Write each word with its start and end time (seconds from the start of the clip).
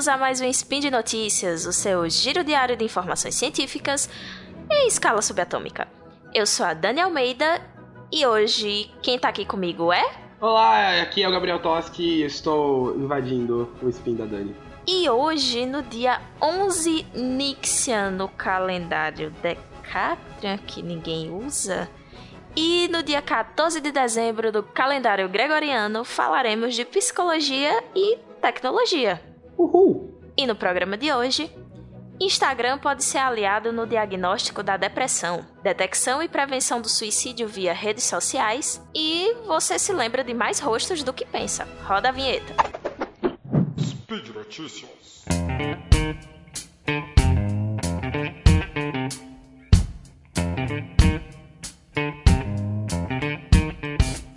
bem-vindos 0.00 0.08
a 0.08 0.16
mais 0.16 0.40
um 0.40 0.46
Spin 0.46 0.80
de 0.80 0.90
Notícias, 0.90 1.66
o 1.66 1.74
seu 1.74 2.08
giro 2.08 2.42
diário 2.42 2.74
de 2.74 2.82
informações 2.82 3.34
científicas 3.34 4.08
em 4.72 4.86
escala 4.88 5.20
subatômica. 5.20 5.86
Eu 6.32 6.46
sou 6.46 6.64
a 6.64 6.72
Dani 6.72 7.02
Almeida 7.02 7.60
e 8.10 8.24
hoje 8.24 8.90
quem 9.02 9.18
tá 9.18 9.28
aqui 9.28 9.44
comigo 9.44 9.92
é. 9.92 10.02
Olá, 10.40 11.02
aqui 11.02 11.22
é 11.22 11.28
o 11.28 11.30
Gabriel 11.30 11.60
Toski 11.60 12.02
e 12.02 12.24
estou 12.24 12.96
invadindo 12.96 13.68
o 13.82 13.90
Spin 13.90 14.14
da 14.14 14.24
Dani. 14.24 14.56
E 14.86 15.10
hoje, 15.10 15.66
no 15.66 15.82
dia 15.82 16.18
11 16.40 17.06
Nixian 17.14 18.10
no 18.10 18.28
calendário 18.28 19.30
Decatrian, 19.42 20.56
que 20.66 20.82
ninguém 20.82 21.30
usa, 21.30 21.90
e 22.56 22.88
no 22.88 23.02
dia 23.02 23.20
14 23.20 23.82
de 23.82 23.92
dezembro 23.92 24.50
do 24.50 24.62
calendário 24.62 25.28
gregoriano, 25.28 26.06
falaremos 26.06 26.74
de 26.74 26.86
psicologia 26.86 27.84
e 27.94 28.16
tecnologia. 28.40 29.29
Uhul! 29.60 30.18
E 30.38 30.46
no 30.46 30.56
programa 30.56 30.96
de 30.96 31.12
hoje, 31.12 31.54
Instagram 32.18 32.78
pode 32.78 33.04
ser 33.04 33.18
aliado 33.18 33.70
no 33.70 33.86
diagnóstico 33.86 34.62
da 34.62 34.78
depressão, 34.78 35.44
detecção 35.62 36.22
e 36.22 36.28
prevenção 36.28 36.80
do 36.80 36.88
suicídio 36.88 37.46
via 37.46 37.74
redes 37.74 38.04
sociais 38.04 38.82
e 38.94 39.34
você 39.46 39.78
se 39.78 39.92
lembra 39.92 40.24
de 40.24 40.32
mais 40.32 40.60
rostos 40.60 41.02
do 41.02 41.12
que 41.12 41.26
pensa. 41.26 41.68
Roda 41.84 42.08
a 42.08 42.12
vinheta. 42.12 42.54
Speed 43.78 44.28
Notícias. 44.28 45.26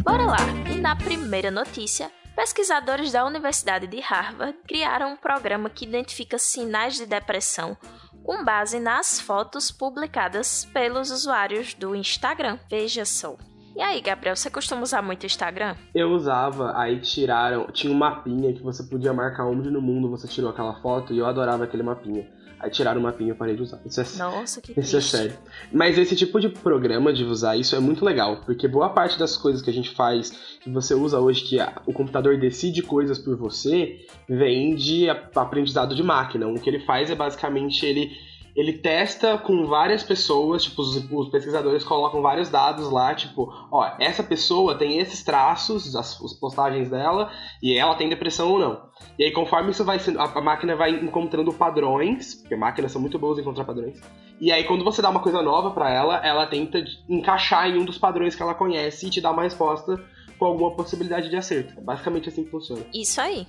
Bora 0.03 0.25
lá! 0.25 0.37
E 0.69 0.75
na 0.81 0.97
primeira 0.97 1.49
notícia, 1.49 2.11
pesquisadores 2.35 3.11
da 3.11 3.25
Universidade 3.25 3.87
de 3.87 3.99
Harvard 3.99 4.57
criaram 4.67 5.13
um 5.13 5.15
programa 5.15 5.69
que 5.69 5.85
identifica 5.85 6.37
sinais 6.37 6.95
de 6.95 7.05
depressão 7.05 7.77
com 8.23 8.43
base 8.43 8.79
nas 8.79 9.19
fotos 9.19 9.71
publicadas 9.71 10.65
pelos 10.73 11.11
usuários 11.11 11.73
do 11.73 11.95
Instagram. 11.95 12.57
Veja 12.69 13.05
só. 13.05 13.35
E 13.75 13.81
aí, 13.81 13.99
Gabriel, 14.01 14.35
você 14.35 14.51
costuma 14.51 14.83
usar 14.83 15.01
muito 15.01 15.23
o 15.23 15.25
Instagram? 15.25 15.75
Eu 15.95 16.11
usava, 16.11 16.77
aí 16.77 17.01
tiraram. 17.01 17.65
Tinha 17.71 17.91
um 17.91 17.97
mapinha 17.97 18.53
que 18.53 18.61
você 18.61 18.83
podia 18.83 19.11
marcar 19.11 19.47
onde 19.47 19.69
no 19.71 19.81
mundo 19.81 20.09
você 20.09 20.27
tirou 20.27 20.51
aquela 20.51 20.79
foto 20.81 21.11
e 21.11 21.17
eu 21.17 21.25
adorava 21.25 21.63
aquele 21.63 21.81
mapinha. 21.81 22.29
Aí 22.63 22.69
tiraram 22.71 23.01
o 23.01 23.03
mapinha 23.03 23.27
e 23.27 23.31
eu 23.31 23.35
parei 23.35 23.55
de 23.57 23.61
usar. 23.61 23.81
Isso 23.85 23.99
é, 23.99 24.05
Nossa, 24.17 24.61
que 24.61 24.71
isso 24.71 24.95
é 24.95 24.99
triste. 24.99 25.11
sério. 25.17 25.33
Mas 25.69 25.97
esse 25.97 26.15
tipo 26.15 26.39
de 26.39 26.47
programa 26.47 27.11
de 27.11 27.25
usar 27.25 27.57
isso 27.57 27.75
é 27.75 27.79
muito 27.79 28.05
legal, 28.05 28.37
porque 28.45 28.67
boa 28.69 28.87
parte 28.89 29.19
das 29.19 29.35
coisas 29.35 29.61
que 29.61 29.69
a 29.69 29.73
gente 29.73 29.89
faz, 29.91 30.31
que 30.61 30.69
você 30.69 30.93
usa 30.93 31.19
hoje, 31.19 31.43
que 31.43 31.59
a- 31.59 31.81
o 31.85 31.91
computador 31.91 32.39
decide 32.39 32.81
coisas 32.81 33.19
por 33.19 33.35
você, 33.35 34.05
vem 34.29 34.75
de 34.75 35.09
aprendizado 35.09 35.93
de 35.93 36.01
máquina. 36.01 36.47
O 36.47 36.55
que 36.59 36.69
ele 36.69 36.79
faz 36.79 37.09
é 37.09 37.15
basicamente 37.15 37.85
ele. 37.85 38.09
Ele 38.55 38.73
testa 38.73 39.37
com 39.37 39.65
várias 39.65 40.03
pessoas, 40.03 40.63
tipo, 40.63 40.81
os, 40.81 40.95
os 41.11 41.29
pesquisadores 41.29 41.83
colocam 41.83 42.21
vários 42.21 42.49
dados 42.49 42.91
lá, 42.91 43.15
tipo, 43.15 43.51
ó, 43.71 43.91
essa 43.99 44.21
pessoa 44.21 44.77
tem 44.77 44.99
esses 44.99 45.23
traços, 45.23 45.95
as, 45.95 46.21
as 46.21 46.33
postagens 46.33 46.89
dela, 46.89 47.31
e 47.61 47.75
ela 47.77 47.95
tem 47.95 48.09
depressão 48.09 48.51
ou 48.51 48.59
não. 48.59 48.81
E 49.17 49.23
aí, 49.23 49.31
conforme 49.31 49.71
isso 49.71 49.83
vai 49.83 49.99
sendo, 49.99 50.19
a, 50.19 50.41
máquina 50.41 50.75
vai 50.75 50.91
encontrando 50.91 51.51
padrões, 51.53 52.35
porque 52.35 52.55
máquinas 52.55 52.91
são 52.91 53.01
muito 53.01 53.17
boas 53.17 53.37
em 53.37 53.41
encontrar 53.41 53.65
padrões. 53.65 53.99
E 54.39 54.51
aí, 54.51 54.63
quando 54.65 54.83
você 54.83 55.01
dá 55.01 55.09
uma 55.09 55.19
coisa 55.19 55.41
nova 55.41 55.71
pra 55.71 55.89
ela, 55.89 56.17
ela 56.25 56.45
tenta 56.45 56.83
encaixar 57.09 57.69
em 57.69 57.77
um 57.77 57.85
dos 57.85 57.97
padrões 57.97 58.35
que 58.35 58.41
ela 58.41 58.53
conhece 58.53 59.07
e 59.07 59.09
te 59.09 59.21
dá 59.21 59.31
uma 59.31 59.43
resposta 59.43 60.03
com 60.37 60.45
alguma 60.45 60.75
possibilidade 60.75 61.29
de 61.29 61.35
acerto. 61.35 61.79
É 61.79 61.81
basicamente 61.81 62.29
assim 62.29 62.43
que 62.43 62.51
funciona. 62.51 62.83
Isso 62.93 63.21
aí. 63.21 63.47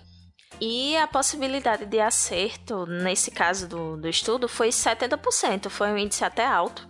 E 0.60 0.96
a 0.96 1.06
possibilidade 1.06 1.84
de 1.84 2.00
acerto, 2.00 2.86
nesse 2.86 3.30
caso 3.30 3.68
do, 3.68 3.96
do 3.96 4.08
estudo, 4.08 4.48
foi 4.48 4.68
70%, 4.68 5.68
foi 5.68 5.88
um 5.88 5.98
índice 5.98 6.24
até 6.24 6.46
alto. 6.46 6.88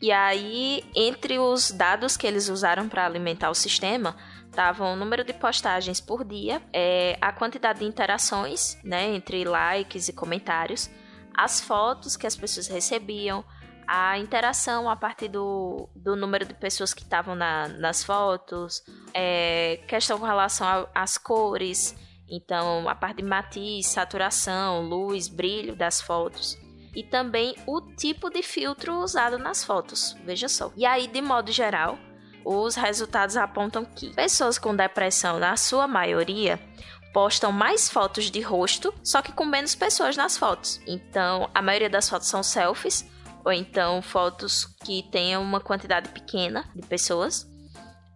E 0.00 0.10
aí, 0.12 0.84
entre 0.94 1.38
os 1.38 1.70
dados 1.70 2.16
que 2.16 2.26
eles 2.26 2.48
usaram 2.48 2.88
para 2.88 3.06
alimentar 3.06 3.50
o 3.50 3.54
sistema, 3.54 4.16
estavam 4.46 4.92
o 4.92 4.96
número 4.96 5.24
de 5.24 5.32
postagens 5.32 6.00
por 6.00 6.24
dia, 6.24 6.62
é, 6.72 7.16
a 7.20 7.32
quantidade 7.32 7.80
de 7.80 7.84
interações, 7.84 8.78
né, 8.82 9.14
entre 9.14 9.44
likes 9.44 10.08
e 10.08 10.12
comentários, 10.12 10.90
as 11.34 11.60
fotos 11.60 12.16
que 12.16 12.26
as 12.26 12.34
pessoas 12.36 12.66
recebiam, 12.66 13.44
a 13.86 14.18
interação 14.18 14.88
a 14.90 14.96
partir 14.96 15.28
do, 15.28 15.88
do 15.94 16.16
número 16.16 16.44
de 16.44 16.54
pessoas 16.54 16.92
que 16.92 17.02
estavam 17.02 17.34
na- 17.34 17.68
nas 17.68 18.02
fotos, 18.02 18.82
é, 19.14 19.80
questão 19.86 20.18
com 20.18 20.26
relação 20.26 20.88
às 20.94 21.16
cores, 21.16 21.94
então 22.28 22.88
a 22.88 22.94
parte 22.94 23.18
de 23.18 23.22
matiz, 23.22 23.86
saturação, 23.86 24.82
luz, 24.82 25.28
brilho 25.28 25.76
das 25.76 26.00
fotos. 26.00 26.56
E 26.94 27.02
também 27.02 27.54
o 27.66 27.80
tipo 27.80 28.30
de 28.30 28.42
filtro 28.42 28.98
usado 29.00 29.38
nas 29.38 29.62
fotos, 29.62 30.16
veja 30.24 30.48
só. 30.48 30.72
E 30.76 30.86
aí, 30.86 31.06
de 31.06 31.20
modo 31.20 31.52
geral, 31.52 31.98
os 32.44 32.74
resultados 32.74 33.36
apontam 33.36 33.84
que 33.84 34.14
pessoas 34.14 34.58
com 34.58 34.74
depressão, 34.74 35.38
na 35.38 35.56
sua 35.56 35.86
maioria, 35.86 36.58
postam 37.12 37.50
mais 37.50 37.88
fotos 37.90 38.30
de 38.30 38.40
rosto, 38.40 38.94
só 39.02 39.20
que 39.20 39.32
com 39.32 39.44
menos 39.44 39.74
pessoas 39.74 40.16
nas 40.16 40.36
fotos. 40.38 40.80
Então, 40.86 41.50
a 41.54 41.60
maioria 41.60 41.90
das 41.90 42.08
fotos 42.08 42.28
são 42.28 42.42
selfies, 42.42 43.04
ou 43.44 43.52
então 43.52 44.02
fotos 44.02 44.66
que 44.84 45.02
tenham 45.10 45.42
uma 45.42 45.60
quantidade 45.60 46.08
pequena 46.10 46.70
de 46.74 46.86
pessoas. 46.86 47.46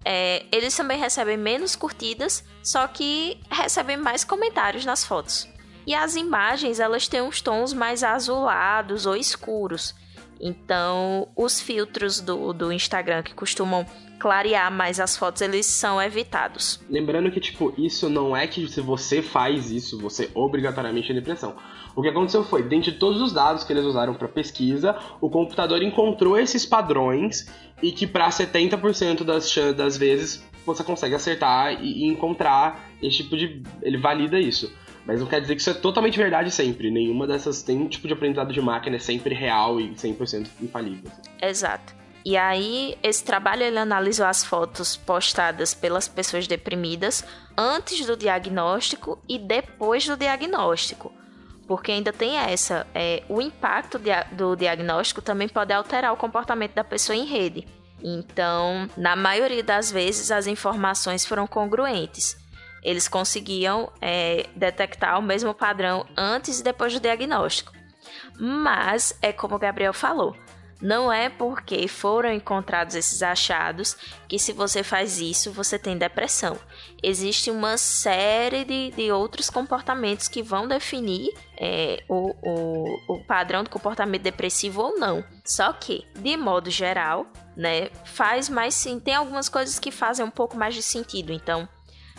É, 0.04 0.44
eles 0.50 0.74
também 0.76 0.98
recebem 0.98 1.36
menos 1.36 1.76
curtidas, 1.76 2.44
só 2.62 2.86
que 2.86 3.38
recebem 3.50 3.96
mais 3.96 4.24
comentários 4.24 4.84
nas 4.84 5.04
fotos. 5.04 5.48
E 5.86 5.94
as 5.94 6.14
imagens, 6.14 6.80
elas 6.80 7.08
têm 7.08 7.22
uns 7.22 7.40
tons 7.40 7.72
mais 7.72 8.02
azulados 8.02 9.06
ou 9.06 9.16
escuros. 9.16 9.94
Então, 10.40 11.28
os 11.36 11.60
filtros 11.60 12.20
do, 12.20 12.52
do 12.52 12.72
Instagram 12.72 13.22
que 13.22 13.34
costumam 13.34 13.84
clarear 14.18 14.70
mais 14.70 15.00
as 15.00 15.16
fotos, 15.16 15.40
eles 15.42 15.66
são 15.66 16.00
evitados. 16.00 16.80
Lembrando 16.88 17.30
que, 17.30 17.40
tipo, 17.40 17.72
isso 17.76 18.08
não 18.08 18.36
é 18.36 18.46
que 18.46 18.68
se 18.68 18.80
você 18.80 19.22
faz 19.22 19.70
isso, 19.70 19.98
você 19.98 20.30
obrigatoriamente 20.34 21.08
tem 21.08 21.16
depressão. 21.16 21.56
O 21.96 22.02
que 22.02 22.08
aconteceu 22.08 22.44
foi, 22.44 22.62
dentro 22.62 22.92
de 22.92 22.98
todos 22.98 23.20
os 23.20 23.32
dados 23.32 23.64
que 23.64 23.72
eles 23.72 23.84
usaram 23.84 24.14
para 24.14 24.28
pesquisa, 24.28 24.96
o 25.20 25.28
computador 25.28 25.82
encontrou 25.82 26.38
esses 26.38 26.64
padrões 26.64 27.50
e 27.82 27.92
que 27.92 28.06
para 28.06 28.28
70% 28.28 29.24
das, 29.24 29.54
das 29.76 29.96
vezes 29.96 30.44
você 30.64 30.84
consegue 30.84 31.14
acertar 31.14 31.72
e, 31.82 32.04
e 32.04 32.06
encontrar 32.06 32.90
esse 33.02 33.18
tipo 33.18 33.36
de. 33.36 33.62
Ele 33.82 33.98
valida 33.98 34.38
isso. 34.38 34.72
Mas 35.06 35.20
não 35.20 35.26
quer 35.26 35.40
dizer 35.40 35.54
que 35.54 35.60
isso 35.60 35.70
é 35.70 35.74
totalmente 35.74 36.18
verdade 36.18 36.50
sempre. 36.50 36.90
Nenhuma 36.90 37.26
dessas. 37.26 37.62
Tem 37.62 37.78
um 37.78 37.88
tipo 37.88 38.06
de 38.06 38.12
aprendizado 38.12 38.52
de 38.52 38.60
máquina 38.60 38.96
é 38.96 38.98
sempre 38.98 39.34
real 39.34 39.80
e 39.80 39.90
100% 39.90 40.48
infalível. 40.60 41.10
assim. 41.10 41.22
Exato. 41.42 42.00
E 42.24 42.36
aí, 42.36 42.98
esse 43.02 43.24
trabalho 43.24 43.62
ele 43.62 43.78
analisou 43.78 44.26
as 44.26 44.44
fotos 44.44 44.94
postadas 44.94 45.72
pelas 45.72 46.06
pessoas 46.06 46.46
deprimidas 46.46 47.24
antes 47.56 48.04
do 48.04 48.14
diagnóstico 48.14 49.18
e 49.26 49.38
depois 49.38 50.06
do 50.06 50.18
diagnóstico. 50.18 51.10
Porque 51.70 51.92
ainda 51.92 52.12
tem 52.12 52.36
essa, 52.36 52.84
é, 52.92 53.22
o 53.28 53.40
impacto 53.40 53.96
do 54.32 54.56
diagnóstico 54.56 55.22
também 55.22 55.48
pode 55.48 55.72
alterar 55.72 56.12
o 56.12 56.16
comportamento 56.16 56.74
da 56.74 56.82
pessoa 56.82 57.14
em 57.14 57.24
rede. 57.24 57.64
Então, 58.02 58.90
na 58.96 59.14
maioria 59.14 59.62
das 59.62 59.88
vezes, 59.88 60.32
as 60.32 60.48
informações 60.48 61.24
foram 61.24 61.46
congruentes. 61.46 62.36
Eles 62.82 63.06
conseguiam 63.06 63.88
é, 64.00 64.48
detectar 64.56 65.16
o 65.16 65.22
mesmo 65.22 65.54
padrão 65.54 66.04
antes 66.16 66.58
e 66.58 66.64
depois 66.64 66.92
do 66.92 66.98
diagnóstico. 66.98 67.72
Mas, 68.36 69.16
é 69.22 69.32
como 69.32 69.54
o 69.54 69.58
Gabriel 69.60 69.92
falou, 69.92 70.36
não 70.80 71.12
é 71.12 71.28
porque 71.28 71.86
foram 71.86 72.32
encontrados 72.32 72.94
esses 72.94 73.22
achados 73.22 73.96
que 74.26 74.38
se 74.38 74.52
você 74.52 74.82
faz 74.82 75.20
isso, 75.20 75.52
você 75.52 75.78
tem 75.78 75.98
depressão. 75.98 76.58
Existe 77.02 77.50
uma 77.50 77.76
série 77.76 78.64
de, 78.64 78.90
de 78.92 79.12
outros 79.12 79.50
comportamentos 79.50 80.26
que 80.26 80.42
vão 80.42 80.66
definir 80.66 81.32
é, 81.58 82.02
o, 82.08 82.34
o, 82.42 83.14
o 83.14 83.24
padrão 83.24 83.62
do 83.62 83.70
comportamento 83.70 84.22
depressivo 84.22 84.80
ou 84.82 84.98
não. 84.98 85.22
Só 85.44 85.72
que, 85.72 86.06
de 86.18 86.36
modo 86.36 86.70
geral, 86.70 87.26
né, 87.56 87.90
faz 88.04 88.48
mais 88.48 88.74
sim. 88.74 88.98
Tem 88.98 89.14
algumas 89.14 89.48
coisas 89.48 89.78
que 89.78 89.90
fazem 89.90 90.24
um 90.24 90.30
pouco 90.30 90.56
mais 90.56 90.74
de 90.74 90.82
sentido. 90.82 91.32
Então, 91.32 91.68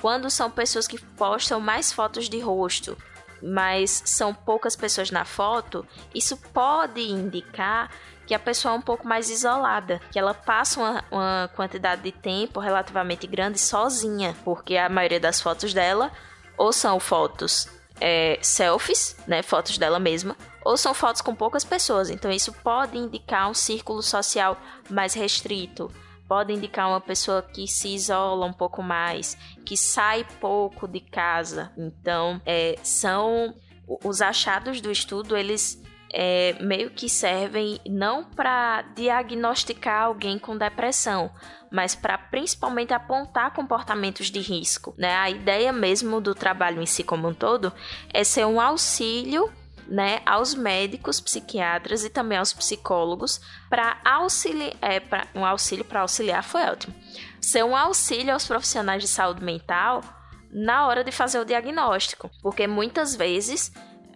quando 0.02 0.30
são 0.30 0.52
pessoas 0.52 0.88
que 0.88 1.00
postam 1.00 1.60
mais 1.60 1.92
fotos 1.92 2.30
de 2.30 2.40
rosto, 2.40 2.96
mas 3.42 4.04
são 4.06 4.34
poucas 4.34 4.76
pessoas 4.76 5.10
na 5.10 5.26
foto, 5.26 5.86
isso 6.14 6.38
pode 6.54 7.02
indicar 7.02 7.90
que 8.26 8.34
a 8.34 8.40
pessoa 8.40 8.74
é 8.74 8.78
um 8.78 8.82
pouco 8.82 9.08
mais 9.08 9.30
isolada, 9.30 10.00
que 10.12 10.20
ela 10.20 10.34
passa 10.34 10.80
uma, 10.80 11.04
uma 11.12 11.50
quantidade 11.56 12.02
de 12.02 12.12
tempo 12.12 12.60
relativamente 12.60 13.28
grande 13.28 13.60
sozinha, 13.60 14.36
porque 14.44 14.78
a 14.78 14.90
maioria 14.90 15.20
das 15.20 15.42
fotos 15.42 15.74
dela 15.74 16.12
ou 16.58 16.72
são 16.72 17.00
fotos 17.00 17.68
é, 18.00 18.38
selfies, 18.42 19.16
né, 19.28 19.42
fotos 19.42 19.78
dela 19.78 20.00
mesma, 20.00 20.36
ou 20.64 20.78
são 20.78 20.94
fotos 20.94 21.22
com 21.22 21.36
poucas 21.36 21.64
pessoas. 21.64 22.10
Então 22.10 22.32
isso 22.32 22.54
pode 22.54 22.98
indicar 22.98 23.50
um 23.50 23.54
círculo 23.54 24.02
social 24.02 24.58
mais 24.90 25.14
restrito, 25.14 25.92
pode 26.28 26.54
indicar 26.54 26.88
uma 26.88 27.02
pessoa 27.02 27.42
que 27.42 27.68
se 27.68 27.90
isola 27.90 28.46
um 28.46 28.54
pouco 28.54 28.82
mais, 28.82 29.38
que 29.66 29.76
sai 29.76 30.26
pouco 30.40 30.88
de 30.88 31.02
casa. 31.02 31.72
Então, 31.78 32.42
é, 32.46 32.78
são 32.84 33.54
os 34.04 34.22
achados 34.22 34.80
do 34.80 34.90
estudo, 34.90 35.36
eles 35.36 35.82
é, 36.14 36.56
meio 36.60 36.92
que 36.92 37.08
servem 37.08 37.80
não 37.88 38.24
para 38.24 38.82
diagnosticar 38.96 40.04
alguém 40.04 40.38
com 40.38 40.58
depressão, 40.58 41.32
mas 41.72 41.96
para 41.96 42.18
principalmente 42.18 42.94
apontar 42.94 43.54
comportamentos 43.54 44.30
de 44.30 44.40
risco. 44.40 44.94
Né? 44.98 45.16
A 45.16 45.30
ideia 45.30 45.72
mesmo 45.72 46.20
do 46.20 46.36
trabalho 46.36 46.82
em 46.82 46.86
si 46.86 47.04
como 47.04 47.30
um 47.30 47.34
todo 47.34 47.72
é 48.14 48.24
ser 48.24 48.46
um 48.46 48.60
auxílio 48.60 49.50
né, 49.88 50.22
aos 50.26 50.54
médicos, 50.54 51.20
psiquiatras 51.20 52.06
e 52.06 52.10
também 52.10 52.38
aos 52.38 52.54
psicólogos 52.54 53.42
para 53.70 53.98
auxiliar, 54.06 54.74
é, 54.82 55.02
um 55.36 55.46
auxílio 55.46 55.84
para 55.84 56.02
auxiliar 56.02 56.44
foi 56.44 56.62
ótimo. 56.64 56.96
Ser 57.42 57.64
um 57.64 57.76
auxílio 57.76 58.34
aos 58.34 58.48
profissionais 58.48 59.02
de 59.02 59.10
saúde 59.10 59.44
mental 59.44 60.02
na 60.50 60.88
hora 60.88 61.04
de 61.04 61.12
fazer 61.12 61.40
o 61.40 61.46
diagnóstico, 61.46 62.30
porque 62.42 62.68
muitas 62.68 63.16
vezes 63.16 63.72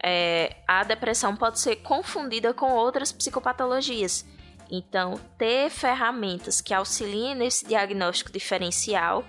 é, 0.07 0.57
a 0.67 0.83
depressão 0.83 1.35
pode 1.35 1.59
ser 1.59 1.77
confundida 1.77 2.53
com 2.53 2.71
outras 2.73 3.11
psicopatologias. 3.11 4.23
Então, 4.71 5.19
ter 5.35 5.71
ferramentas 5.71 6.61
que 6.61 6.73
auxiliem 6.75 7.33
nesse 7.33 7.67
diagnóstico 7.67 8.31
diferencial 8.31 9.23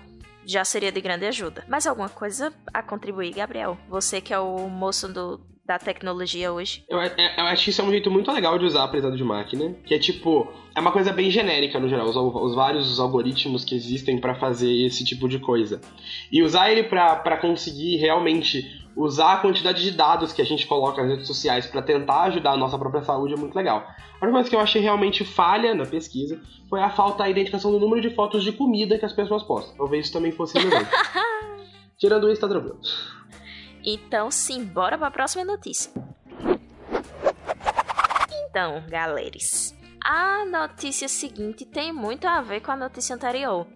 já 0.45 0.63
seria 0.63 0.91
de 0.91 1.01
grande 1.01 1.25
ajuda. 1.25 1.65
Mais 1.67 1.87
alguma 1.87 2.09
coisa 2.09 2.53
a 2.71 2.83
contribuir, 2.83 3.33
Gabriel? 3.33 3.75
Você 3.89 4.21
que 4.21 4.31
é 4.31 4.39
o 4.39 4.69
moço 4.69 5.11
do, 5.11 5.41
da 5.65 5.79
tecnologia 5.79 6.53
hoje. 6.53 6.85
Eu, 6.87 7.01
é, 7.01 7.11
eu, 7.37 7.45
acho 7.45 7.65
que 7.65 7.69
isso 7.71 7.81
é 7.81 7.83
um 7.83 7.89
jeito 7.89 8.09
muito 8.11 8.31
legal 8.31 8.57
de 8.59 8.65
usar 8.65 8.83
aprendizado 8.83 9.17
de 9.17 9.23
máquina, 9.23 9.75
que 9.83 9.95
é 9.95 9.99
tipo, 9.99 10.47
é 10.75 10.79
uma 10.79 10.91
coisa 10.91 11.11
bem 11.11 11.29
genérica 11.31 11.79
no 11.79 11.89
geral, 11.89 12.07
os, 12.07 12.15
os 12.15 12.55
vários 12.55 12.99
algoritmos 12.99 13.65
que 13.65 13.75
existem 13.75 14.19
para 14.19 14.35
fazer 14.35 14.71
esse 14.85 15.03
tipo 15.03 15.27
de 15.27 15.39
coisa. 15.39 15.81
E 16.31 16.43
usar 16.43 16.71
ele 16.71 16.83
para 16.83 17.37
conseguir 17.37 17.97
realmente 17.97 18.86
usar 18.97 19.33
a 19.33 19.37
quantidade 19.37 19.83
de 19.83 19.91
dados 19.91 20.33
que 20.33 20.41
a 20.41 20.45
gente 20.45 20.65
coloca 20.65 21.01
nas 21.01 21.11
redes 21.11 21.27
sociais 21.27 21.67
para 21.67 21.83
tentar 21.83 22.23
ajudar 22.23 22.53
a 22.53 22.57
nossa 22.57 22.77
própria 22.79 23.03
saúde 23.03 23.35
é 23.35 23.37
muito 23.37 23.55
legal. 23.55 23.87
A 24.19 24.25
única 24.25 24.31
coisa 24.31 24.49
que 24.49 24.55
eu 24.55 24.59
achei 24.59 24.81
realmente 24.81 25.23
falha 25.23 25.75
na 25.75 25.85
pesquisa 25.85 26.41
foi 26.67 26.81
a 26.81 26.89
falta 26.89 27.19
da 27.19 27.29
identificação 27.29 27.71
do 27.71 27.79
número 27.79 28.01
de 28.01 28.09
fotos 28.09 28.43
de 28.43 28.51
comida 28.51 28.97
que 28.97 29.05
as 29.05 29.13
pessoas 29.13 29.43
postam. 29.43 29.77
Talvez 29.77 30.05
isso 30.05 30.13
também 30.13 30.31
fosse 30.31 30.57
relevante. 30.57 30.89
Tirando 31.99 32.29
isso, 32.29 32.41
tá 32.41 32.47
tranquilo. 32.47 32.79
Então, 33.85 34.31
sim, 34.31 34.65
bora 34.65 34.97
para 34.97 35.07
a 35.07 35.11
próxima 35.11 35.45
notícia. 35.45 35.91
Então, 38.49 38.83
galeres, 38.89 39.75
a 40.03 40.43
notícia 40.45 41.07
seguinte 41.07 41.63
tem 41.65 41.93
muito 41.93 42.27
a 42.27 42.41
ver 42.41 42.61
com 42.61 42.71
a 42.71 42.75
notícia 42.75 43.15
anterior, 43.15 43.67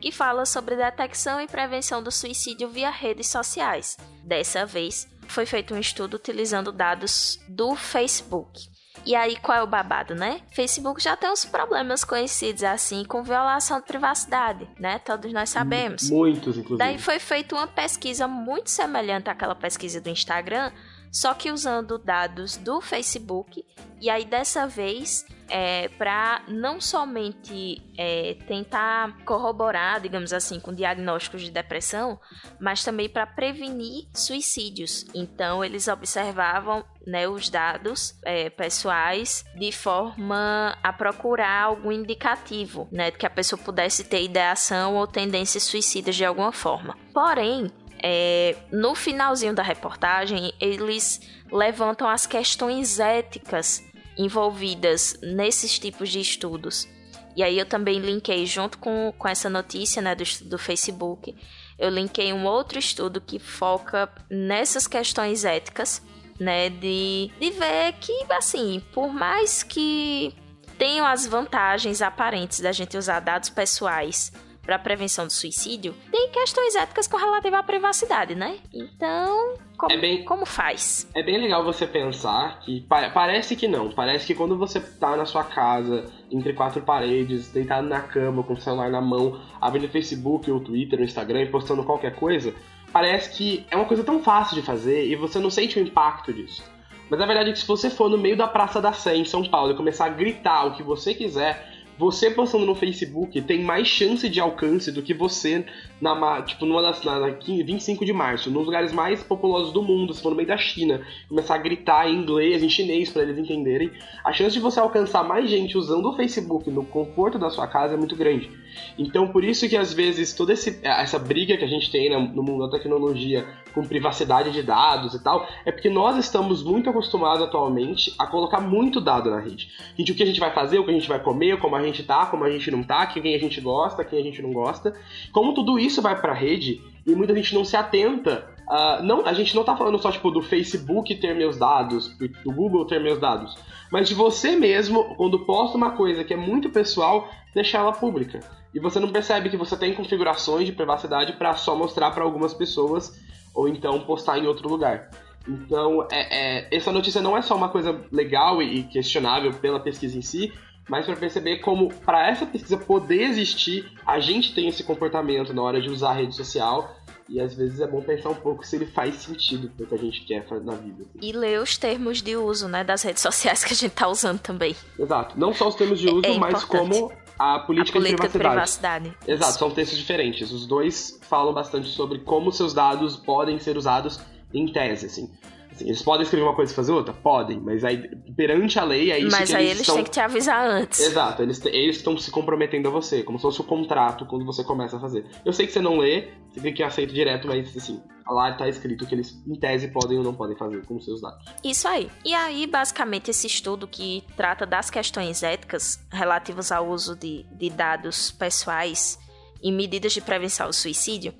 que 0.00 0.12
fala 0.12 0.44
sobre 0.44 0.76
detecção 0.76 1.40
e 1.40 1.46
prevenção 1.46 2.02
do 2.02 2.10
suicídio 2.10 2.68
via 2.68 2.90
redes 2.90 3.28
sociais. 3.28 3.96
Dessa 4.22 4.66
vez, 4.66 5.08
foi 5.26 5.46
feito 5.46 5.74
um 5.74 5.78
estudo 5.78 6.14
utilizando 6.14 6.72
dados 6.72 7.38
do 7.48 7.74
Facebook. 7.74 8.74
E 9.04 9.14
aí, 9.14 9.36
qual 9.36 9.58
é 9.58 9.62
o 9.62 9.66
babado, 9.66 10.14
né? 10.14 10.40
Facebook 10.52 11.02
já 11.02 11.16
tem 11.16 11.30
uns 11.30 11.44
problemas 11.44 12.04
conhecidos 12.04 12.62
assim 12.62 13.04
com 13.04 13.22
violação 13.22 13.78
de 13.80 13.86
privacidade, 13.86 14.68
né? 14.78 14.98
Todos 14.98 15.30
nós 15.32 15.50
sabemos. 15.50 16.08
Muitos, 16.08 16.56
inclusive. 16.56 16.78
Daí 16.78 16.98
foi 16.98 17.18
feita 17.18 17.54
uma 17.54 17.66
pesquisa 17.66 18.26
muito 18.26 18.70
semelhante 18.70 19.28
àquela 19.28 19.54
pesquisa 19.54 20.00
do 20.00 20.08
Instagram, 20.08 20.72
só 21.14 21.32
que 21.32 21.52
usando 21.52 21.96
dados 21.96 22.56
do 22.56 22.80
Facebook. 22.80 23.64
E 24.00 24.10
aí, 24.10 24.24
dessa 24.24 24.66
vez, 24.66 25.24
é, 25.48 25.88
para 25.90 26.42
não 26.48 26.80
somente 26.80 27.80
é, 27.96 28.36
tentar 28.48 29.16
corroborar, 29.24 30.00
digamos 30.00 30.32
assim, 30.32 30.58
com 30.58 30.74
diagnósticos 30.74 31.42
de 31.42 31.52
depressão, 31.52 32.18
mas 32.60 32.82
também 32.82 33.08
para 33.08 33.26
prevenir 33.26 34.08
suicídios. 34.12 35.06
Então, 35.14 35.64
eles 35.64 35.86
observavam 35.86 36.84
né, 37.06 37.28
os 37.28 37.48
dados 37.48 38.18
é, 38.24 38.50
pessoais 38.50 39.44
de 39.54 39.70
forma 39.70 40.76
a 40.82 40.92
procurar 40.92 41.62
algum 41.62 41.92
indicativo, 41.92 42.88
né, 42.90 43.12
que 43.12 43.24
a 43.24 43.30
pessoa 43.30 43.62
pudesse 43.62 44.02
ter 44.02 44.24
ideação 44.24 44.96
ou 44.96 45.06
tendências 45.06 45.62
suicidas 45.62 46.16
de 46.16 46.24
alguma 46.24 46.50
forma. 46.50 46.98
Porém, 47.12 47.70
é, 48.02 48.56
no 48.70 48.94
finalzinho 48.94 49.54
da 49.54 49.62
reportagem, 49.62 50.52
eles 50.60 51.20
levantam 51.50 52.08
as 52.08 52.26
questões 52.26 52.98
éticas 52.98 53.82
envolvidas 54.16 55.18
nesses 55.22 55.78
tipos 55.78 56.10
de 56.10 56.20
estudos. 56.20 56.88
E 57.36 57.42
aí 57.42 57.58
eu 57.58 57.66
também 57.66 57.98
linkei 57.98 58.46
junto 58.46 58.78
com, 58.78 59.12
com 59.18 59.28
essa 59.28 59.50
notícia 59.50 60.00
né, 60.00 60.14
do, 60.14 60.24
do 60.44 60.58
Facebook, 60.58 61.34
eu 61.78 61.90
linkei 61.90 62.32
um 62.32 62.44
outro 62.44 62.78
estudo 62.78 63.20
que 63.20 63.38
foca 63.38 64.08
nessas 64.30 64.86
questões 64.86 65.44
éticas, 65.44 66.00
né, 66.38 66.68
de, 66.68 67.30
de 67.40 67.50
ver 67.50 67.92
que, 67.94 68.24
assim, 68.30 68.82
por 68.92 69.12
mais 69.12 69.62
que 69.62 70.34
tenham 70.78 71.06
as 71.06 71.26
vantagens 71.26 72.02
aparentes 72.02 72.60
da 72.60 72.72
gente 72.72 72.96
usar 72.96 73.20
dados 73.20 73.50
pessoais 73.50 74.32
para 74.64 74.78
prevenção 74.78 75.26
do 75.26 75.32
suicídio, 75.32 75.94
tem 76.10 76.30
questões 76.30 76.74
éticas 76.74 77.06
com 77.06 77.16
relativa 77.16 77.58
à 77.58 77.62
privacidade, 77.62 78.34
né? 78.34 78.58
Então, 78.72 79.54
como, 79.76 79.92
é 79.92 79.96
bem, 79.96 80.24
como 80.24 80.46
faz? 80.46 81.08
É 81.14 81.22
bem 81.22 81.38
legal 81.38 81.64
você 81.64 81.86
pensar 81.86 82.60
que 82.60 82.80
pa 82.82 83.10
parece 83.10 83.54
que 83.56 83.68
não, 83.68 83.90
parece 83.90 84.26
que 84.26 84.34
quando 84.34 84.56
você 84.56 84.80
tá 84.80 85.16
na 85.16 85.26
sua 85.26 85.44
casa, 85.44 86.04
entre 86.30 86.52
quatro 86.52 86.80
paredes, 86.82 87.50
deitado 87.50 87.86
na 87.88 88.00
cama, 88.00 88.42
com 88.42 88.54
o 88.54 88.60
celular 88.60 88.90
na 88.90 89.00
mão, 89.00 89.40
abrindo 89.60 89.88
Facebook 89.88 90.50
ou 90.50 90.60
Twitter 90.60 90.98
ou 90.98 91.04
Instagram 91.04 91.42
e 91.42 91.50
postando 91.50 91.84
qualquer 91.84 92.14
coisa, 92.14 92.54
parece 92.92 93.36
que 93.36 93.66
é 93.70 93.76
uma 93.76 93.86
coisa 93.86 94.04
tão 94.04 94.22
fácil 94.22 94.54
de 94.54 94.62
fazer 94.62 95.06
e 95.06 95.16
você 95.16 95.38
não 95.38 95.50
sente 95.50 95.78
o 95.78 95.82
impacto 95.82 96.32
disso. 96.32 96.62
Mas 97.10 97.20
a 97.20 97.26
verdade 97.26 97.50
é 97.50 97.52
que 97.52 97.58
se 97.58 97.66
você 97.66 97.90
for 97.90 98.08
no 98.08 98.16
meio 98.16 98.36
da 98.36 98.48
Praça 98.48 98.80
da 98.80 98.92
Sé 98.92 99.14
em 99.14 99.24
São 99.24 99.44
Paulo 99.44 99.72
e 99.72 99.76
começar 99.76 100.06
a 100.06 100.08
gritar 100.08 100.64
o 100.66 100.74
que 100.74 100.82
você 100.82 101.12
quiser, 101.12 101.73
você 101.98 102.30
postando 102.30 102.66
no 102.66 102.74
Facebook 102.74 103.40
tem 103.42 103.62
mais 103.62 103.86
chance 103.86 104.28
de 104.28 104.40
alcance 104.40 104.90
do 104.90 105.02
que 105.02 105.14
você 105.14 105.64
na, 106.00 106.42
tipo, 106.42 106.66
numa 106.66 106.82
das, 106.82 107.02
na, 107.04 107.20
na 107.20 107.28
25 107.28 108.04
de 108.04 108.12
março, 108.12 108.50
nos 108.50 108.66
lugares 108.66 108.92
mais 108.92 109.22
populosos 109.22 109.72
do 109.72 109.82
mundo, 109.82 110.12
se 110.12 110.20
for 110.20 110.30
no 110.30 110.36
meio 110.36 110.48
da 110.48 110.56
China, 110.56 111.00
começar 111.28 111.54
a 111.54 111.58
gritar 111.58 112.08
em 112.08 112.16
inglês, 112.16 112.62
em 112.62 112.68
chinês 112.68 113.10
para 113.10 113.22
eles 113.22 113.38
entenderem, 113.38 113.90
a 114.24 114.32
chance 114.32 114.52
de 114.52 114.60
você 114.60 114.80
alcançar 114.80 115.24
mais 115.24 115.48
gente 115.48 115.78
usando 115.78 116.06
o 116.06 116.16
Facebook 116.16 116.70
no 116.70 116.84
conforto 116.84 117.38
da 117.38 117.48
sua 117.48 117.66
casa 117.66 117.94
é 117.94 117.96
muito 117.96 118.16
grande. 118.16 118.50
Então, 118.98 119.28
por 119.28 119.44
isso 119.44 119.68
que 119.68 119.76
às 119.76 119.92
vezes 119.92 120.32
toda 120.32 120.52
esse, 120.52 120.80
essa 120.82 121.18
briga 121.18 121.56
que 121.56 121.64
a 121.64 121.68
gente 121.68 121.90
tem 121.90 122.10
no 122.10 122.42
mundo 122.42 122.66
da 122.66 122.76
tecnologia 122.76 123.46
com 123.72 123.82
privacidade 123.82 124.52
de 124.52 124.62
dados 124.62 125.14
e 125.14 125.22
tal, 125.22 125.46
é 125.64 125.72
porque 125.72 125.90
nós 125.90 126.16
estamos 126.16 126.62
muito 126.62 126.88
acostumados 126.88 127.42
atualmente 127.42 128.14
a 128.18 128.26
colocar 128.26 128.60
muito 128.60 129.00
dado 129.00 129.30
na 129.30 129.40
rede. 129.40 129.70
Gente, 129.96 130.12
o 130.12 130.14
que 130.14 130.22
a 130.22 130.26
gente 130.26 130.40
vai 130.40 130.52
fazer, 130.52 130.78
o 130.78 130.84
que 130.84 130.90
a 130.90 130.94
gente 130.94 131.08
vai 131.08 131.20
comer, 131.20 131.58
como 131.58 131.74
a 131.74 131.82
gente 131.84 132.02
tá, 132.02 132.26
como 132.26 132.44
a 132.44 132.50
gente 132.50 132.70
não 132.70 132.82
tá, 132.82 133.06
quem 133.06 133.34
a 133.34 133.38
gente 133.38 133.60
gosta, 133.60 134.04
quem 134.04 134.20
a 134.20 134.22
gente 134.22 134.42
não 134.42 134.52
gosta. 134.52 134.94
Como 135.32 135.54
tudo 135.54 135.78
isso 135.78 136.02
vai 136.02 136.20
pra 136.20 136.32
rede 136.32 136.80
e 137.06 137.14
muita 137.14 137.34
gente 137.34 137.54
não 137.54 137.64
se 137.64 137.76
atenta 137.76 138.54
Uh, 138.64 139.02
não, 139.02 139.26
a 139.26 139.34
gente 139.34 139.54
não 139.54 139.62
tá 139.62 139.76
falando 139.76 139.98
só 139.98 140.10
tipo 140.10 140.30
do 140.30 140.40
Facebook 140.40 141.14
ter 141.16 141.34
meus 141.34 141.58
dados, 141.58 142.16
do 142.18 142.50
Google 142.50 142.86
ter 142.86 142.98
meus 142.98 143.18
dados, 143.18 143.56
mas 143.92 144.08
de 144.08 144.14
você 144.14 144.56
mesmo, 144.56 145.14
quando 145.16 145.44
posta 145.44 145.76
uma 145.76 145.90
coisa 145.90 146.24
que 146.24 146.32
é 146.32 146.36
muito 146.36 146.70
pessoal, 146.70 147.28
deixar 147.54 147.80
ela 147.80 147.92
pública. 147.92 148.40
E 148.74 148.80
você 148.80 148.98
não 148.98 149.12
percebe 149.12 149.50
que 149.50 149.56
você 149.56 149.76
tem 149.76 149.94
configurações 149.94 150.66
de 150.66 150.72
privacidade 150.72 151.34
para 151.34 151.54
só 151.54 151.76
mostrar 151.76 152.10
para 152.12 152.24
algumas 152.24 152.54
pessoas 152.54 153.22
ou 153.54 153.68
então 153.68 154.00
postar 154.00 154.38
em 154.38 154.46
outro 154.46 154.68
lugar. 154.68 155.10
Então, 155.46 156.08
é, 156.10 156.62
é, 156.62 156.76
essa 156.76 156.90
notícia 156.90 157.20
não 157.20 157.36
é 157.36 157.42
só 157.42 157.54
uma 157.54 157.68
coisa 157.68 158.02
legal 158.10 158.62
e 158.62 158.82
questionável 158.84 159.52
pela 159.52 159.78
pesquisa 159.78 160.16
em 160.16 160.22
si, 160.22 160.52
mas 160.88 161.06
para 161.06 161.16
perceber 161.16 161.58
como, 161.58 161.92
para 161.92 162.28
essa 162.28 162.46
pesquisa 162.46 162.76
poder 162.76 163.22
existir, 163.22 163.90
a 164.06 164.20
gente 164.20 164.54
tem 164.54 164.68
esse 164.68 164.84
comportamento 164.84 165.52
na 165.54 165.62
hora 165.62 165.80
de 165.80 165.88
usar 165.88 166.10
a 166.10 166.14
rede 166.14 166.34
social 166.34 166.94
e 167.28 167.40
às 167.40 167.54
vezes 167.54 167.80
é 167.80 167.86
bom 167.86 168.02
pensar 168.02 168.28
um 168.28 168.34
pouco 168.34 168.66
se 168.66 168.76
ele 168.76 168.86
faz 168.86 169.16
sentido 169.16 169.70
pro 169.70 169.86
que 169.86 169.94
a 169.94 169.98
gente 169.98 170.24
quer 170.26 170.46
na 170.62 170.74
vida. 170.74 171.04
E 171.20 171.32
ler 171.32 171.60
os 171.60 171.78
termos 171.78 172.20
de 172.20 172.36
uso, 172.36 172.68
né, 172.68 172.84
das 172.84 173.02
redes 173.02 173.22
sociais 173.22 173.64
que 173.64 173.72
a 173.72 173.76
gente 173.76 173.92
tá 173.92 174.08
usando 174.08 174.40
também. 174.40 174.76
Exato. 174.98 175.38
Não 175.38 175.54
só 175.54 175.68
os 175.68 175.74
termos 175.74 175.98
de 175.98 176.08
uso, 176.08 176.26
é 176.26 176.38
mas 176.38 176.64
como 176.64 177.10
a 177.38 177.60
política, 177.60 177.98
a 177.98 177.98
política 177.98 178.00
de, 178.00 178.08
privacidade. 178.08 178.30
de 178.30 178.38
privacidade. 178.38 179.16
Exato, 179.26 179.50
Isso. 179.50 179.58
são 179.58 179.70
textos 179.70 179.98
diferentes. 179.98 180.52
Os 180.52 180.66
dois 180.66 181.18
falam 181.22 181.54
bastante 181.54 181.88
sobre 181.88 182.18
como 182.18 182.52
seus 182.52 182.74
dados 182.74 183.16
podem 183.16 183.58
ser 183.58 183.76
usados 183.76 184.20
em 184.52 184.70
tese, 184.70 185.06
assim. 185.06 185.30
Assim, 185.74 185.86
eles 185.86 186.02
podem 186.02 186.22
escrever 186.22 186.44
uma 186.44 186.54
coisa 186.54 186.72
e 186.72 186.74
fazer 186.74 186.92
outra? 186.92 187.12
Podem, 187.12 187.60
mas 187.60 187.84
aí, 187.84 188.08
perante 188.36 188.78
a 188.78 188.84
lei, 188.84 189.10
é 189.10 189.18
isso 189.18 189.36
mas 189.36 189.50
que 189.50 189.56
aí 189.56 189.64
eles, 189.64 189.76
eles 189.78 189.86
tão... 189.86 189.96
têm 189.96 190.04
que 190.04 190.10
te 190.10 190.20
avisar 190.20 190.64
antes. 190.64 191.00
Exato, 191.00 191.42
eles 191.42 191.64
eles 191.66 191.96
estão 191.96 192.16
se 192.16 192.30
comprometendo 192.30 192.86
a 192.88 192.90
você, 192.90 193.22
como 193.22 193.38
se 193.38 193.42
fosse 193.42 193.60
o 193.60 193.64
contrato 193.64 194.24
quando 194.24 194.44
você 194.44 194.62
começa 194.62 194.96
a 194.96 195.00
fazer. 195.00 195.26
Eu 195.44 195.52
sei 195.52 195.66
que 195.66 195.72
você 195.72 195.80
não 195.80 195.98
lê, 195.98 196.28
você 196.52 196.60
tem 196.60 196.72
que 196.72 196.82
aceita 196.82 197.12
direto, 197.12 197.48
mas 197.48 197.76
assim, 197.76 198.00
lá 198.26 198.52
tá 198.52 198.68
escrito 198.68 199.04
que 199.04 199.14
eles, 199.16 199.36
em 199.46 199.58
tese, 199.58 199.88
podem 199.88 200.18
ou 200.18 200.24
não 200.24 200.34
podem 200.34 200.56
fazer 200.56 200.84
com 200.86 201.00
seus 201.00 201.20
dados. 201.20 201.44
Isso 201.64 201.88
aí. 201.88 202.08
E 202.24 202.32
aí, 202.32 202.66
basicamente, 202.68 203.30
esse 203.30 203.48
estudo 203.48 203.88
que 203.88 204.22
trata 204.36 204.64
das 204.64 204.90
questões 204.90 205.42
éticas 205.42 205.98
relativas 206.12 206.70
ao 206.70 206.88
uso 206.88 207.16
de, 207.16 207.44
de 207.52 207.68
dados 207.68 208.30
pessoais 208.30 209.18
e 209.60 209.72
medidas 209.72 210.12
de 210.12 210.20
prevenção 210.20 210.66
ao 210.66 210.72
suicídio, 210.72 211.34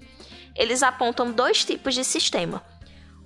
eles 0.57 0.83
apontam 0.83 1.31
dois 1.31 1.64
tipos 1.64 1.95
de 1.95 2.05
sistema 2.05 2.62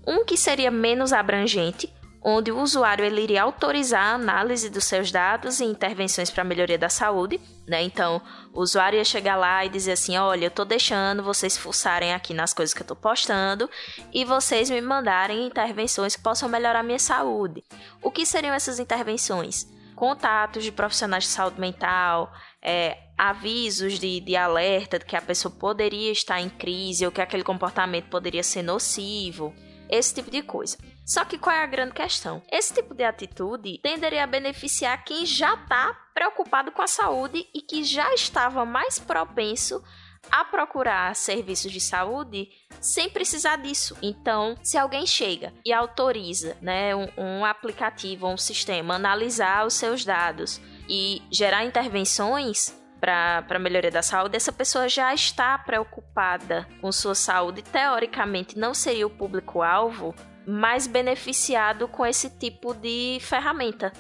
Um 0.09 0.25
que 0.25 0.39
seria 0.39 0.71
menos 0.71 1.13
abrangente, 1.13 1.93
onde 2.25 2.51
o 2.51 2.59
usuário 2.63 3.05
ele 3.05 3.21
iria 3.21 3.43
autorizar 3.43 4.03
a 4.03 4.15
análise 4.15 4.71
dos 4.71 4.85
seus 4.85 5.13
dados 5.13 5.61
e 5.61 5.67
intervenções 5.67 6.31
para 6.31 6.41
a 6.41 6.47
melhoria 6.47 6.79
da 6.79 6.89
saúde. 6.89 7.39
Né? 7.67 7.83
Então, 7.83 8.23
o 8.55 8.63
usuário 8.63 8.97
ia 8.97 9.05
chegar 9.05 9.37
lá 9.37 9.67
e 9.67 9.69
dizer 9.69 9.93
assim: 9.93 10.17
olha, 10.17 10.47
eu 10.47 10.49
estou 10.49 10.65
deixando 10.65 11.23
vocês 11.23 11.59
fuçarem 11.59 12.15
aqui 12.15 12.33
nas 12.33 12.55
coisas 12.55 12.73
que 12.73 12.81
eu 12.81 12.85
estou 12.85 12.97
postando 12.97 13.69
e 14.11 14.25
vocês 14.25 14.71
me 14.71 14.81
mandarem 14.81 15.47
intervenções 15.47 16.17
que 16.17 16.23
possam 16.23 16.49
melhorar 16.49 16.83
minha 16.83 16.99
saúde. 16.99 17.63
O 18.03 18.11
que 18.11 18.25
seriam 18.25 18.55
essas 18.55 18.81
intervenções? 18.81 19.67
Contatos 19.95 20.65
de 20.65 20.73
profissionais 20.73 21.25
de 21.25 21.31
saúde 21.31 21.61
mental, 21.61 22.33
é, 22.63 22.97
avisos 23.19 23.99
de, 23.99 24.21
de 24.21 24.37
alerta 24.37 24.99
de 24.99 25.05
que 25.05 25.17
a 25.17 25.21
pessoa 25.21 25.53
poderia 25.53 26.11
estar 26.11 26.41
em 26.41 26.49
crise 26.49 27.05
ou 27.05 27.13
que 27.13 27.21
aquele 27.21 27.45
comportamento 27.45 28.09
poderia 28.09 28.43
ser 28.43 28.63
nocivo, 28.63 29.53
esse 29.89 30.15
tipo 30.15 30.31
de 30.31 30.43
coisa. 30.43 30.77
Só 31.07 31.25
que 31.25 31.39
qual 31.39 31.57
é 31.57 31.63
a 31.63 31.67
grande 31.67 31.93
questão? 31.93 32.43
Esse 32.53 32.75
tipo 32.75 32.95
de 32.95 33.03
atitude 33.03 33.81
tenderia 33.83 34.25
a 34.25 34.27
beneficiar 34.27 35.03
quem 35.05 35.25
já 35.25 35.55
está 35.55 35.97
preocupado 36.13 36.71
com 36.71 36.83
a 36.83 36.87
saúde 36.87 37.47
e 37.55 37.63
que 37.63 37.83
já 37.83 38.13
estava 38.13 38.65
mais 38.65 38.99
propenso 38.99 39.83
a 40.31 40.45
procurar 40.45 41.15
serviços 41.17 41.73
de 41.73 41.81
saúde 41.81 42.49
sem 42.81 43.09
precisar 43.09 43.57
disso. 43.57 43.97
Então, 44.03 44.57
se 44.63 44.77
alguém 44.77 45.07
chega 45.07 45.53
e 45.65 45.73
autoriza 45.73 46.57
né, 46.61 46.95
um, 46.95 47.09
um 47.17 47.45
aplicativo 47.45 48.27
ou 48.27 48.35
um 48.35 48.37
sistema 48.37 48.97
analisar 48.97 49.67
os 49.67 49.75
seus 49.75 50.05
dados 50.05 50.61
e 50.89 51.23
gerar 51.31 51.65
intervenções 51.65 52.77
para 53.01 53.45
a 53.49 53.59
melhoria 53.59 53.91
da 53.91 54.03
saúde, 54.03 54.37
essa 54.37 54.53
pessoa 54.53 54.89
já 54.89 55.15
está 55.15 55.57
preocupada 55.59 56.67
com 56.81 56.91
sua 56.91 57.15
saúde. 57.15 57.63
Teoricamente, 57.63 58.59
não 58.59 58.75
seria 58.75 59.07
o 59.07 59.11
público-alvo 59.11 60.15
mais 60.47 60.87
beneficiado 60.87 61.87
com 61.89 62.05
esse 62.05 62.31
tipo 62.31 62.75
de 62.75 63.19
ferramenta. 63.21 63.93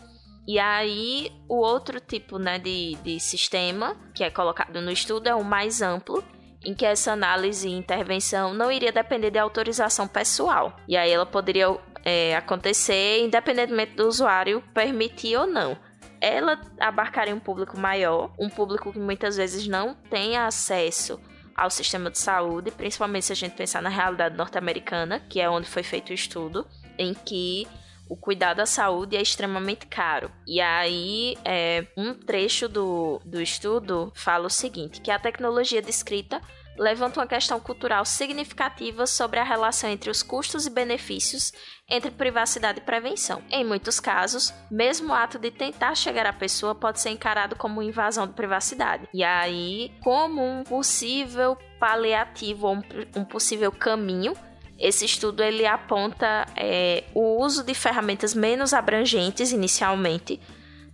E 0.46 0.58
aí, 0.58 1.30
o 1.48 1.56
outro 1.56 2.00
tipo 2.00 2.38
né, 2.38 2.58
de, 2.58 2.96
de 3.04 3.20
sistema 3.20 3.94
que 4.14 4.24
é 4.24 4.30
colocado 4.30 4.80
no 4.80 4.90
estudo 4.90 5.28
é 5.28 5.34
o 5.34 5.44
mais 5.44 5.82
amplo, 5.82 6.24
em 6.64 6.74
que 6.74 6.86
essa 6.86 7.12
análise 7.12 7.68
e 7.68 7.72
intervenção 7.72 8.54
não 8.54 8.72
iria 8.72 8.90
depender 8.90 9.30
de 9.30 9.38
autorização 9.38 10.08
pessoal. 10.08 10.74
E 10.88 10.96
aí 10.96 11.10
ela 11.10 11.26
poderia 11.26 11.66
é, 12.04 12.34
acontecer 12.34 13.22
independentemente 13.22 13.94
do 13.94 14.08
usuário 14.08 14.62
permitir 14.72 15.36
ou 15.36 15.46
não 15.46 15.76
ela 16.20 16.60
abarcaria 16.78 17.34
um 17.34 17.40
público 17.40 17.78
maior, 17.78 18.32
um 18.38 18.48
público 18.48 18.92
que 18.92 18.98
muitas 18.98 19.36
vezes 19.36 19.66
não 19.66 19.94
tem 19.94 20.36
acesso 20.36 21.20
ao 21.54 21.70
sistema 21.70 22.10
de 22.10 22.18
saúde, 22.18 22.70
principalmente 22.70 23.26
se 23.26 23.32
a 23.32 23.36
gente 23.36 23.56
pensar 23.56 23.82
na 23.82 23.88
realidade 23.88 24.36
norte-americana, 24.36 25.20
que 25.20 25.40
é 25.40 25.50
onde 25.50 25.68
foi 25.68 25.82
feito 25.82 26.10
o 26.10 26.14
estudo, 26.14 26.66
em 26.96 27.12
que 27.14 27.66
o 28.08 28.16
cuidado 28.16 28.60
à 28.60 28.66
saúde 28.66 29.16
é 29.16 29.20
extremamente 29.20 29.86
caro. 29.86 30.30
E 30.46 30.60
aí, 30.60 31.36
é, 31.44 31.86
um 31.96 32.14
trecho 32.14 32.68
do, 32.68 33.20
do 33.24 33.40
estudo 33.40 34.12
fala 34.14 34.46
o 34.46 34.50
seguinte: 34.50 35.00
que 35.00 35.10
a 35.10 35.18
tecnologia 35.18 35.82
descrita 35.82 36.40
levanta 36.78 37.20
uma 37.20 37.26
questão 37.26 37.58
cultural 37.58 38.04
significativa 38.04 39.06
sobre 39.06 39.40
a 39.40 39.44
relação 39.44 39.90
entre 39.90 40.10
os 40.10 40.22
custos 40.22 40.66
e 40.66 40.70
benefícios 40.70 41.52
entre 41.90 42.10
privacidade 42.10 42.78
e 42.78 42.82
prevenção. 42.82 43.42
Em 43.50 43.64
muitos 43.64 43.98
casos, 43.98 44.52
mesmo 44.70 45.10
o 45.10 45.14
ato 45.14 45.38
de 45.38 45.50
tentar 45.50 45.94
chegar 45.94 46.26
à 46.26 46.32
pessoa 46.32 46.74
pode 46.74 47.00
ser 47.00 47.10
encarado 47.10 47.56
como 47.56 47.82
invasão 47.82 48.26
de 48.26 48.34
privacidade. 48.34 49.08
E 49.12 49.24
aí, 49.24 49.92
como 50.02 50.42
um 50.42 50.64
possível 50.64 51.56
paliativo 51.80 52.66
ou 52.66 52.82
um 53.16 53.24
possível 53.24 53.72
caminho 53.72 54.34
esse 54.78 55.04
estudo 55.04 55.42
ele 55.42 55.66
aponta 55.66 56.46
é, 56.56 57.02
o 57.12 57.42
uso 57.42 57.64
de 57.64 57.74
ferramentas 57.74 58.32
menos 58.32 58.72
abrangentes 58.72 59.50
inicialmente, 59.50 60.40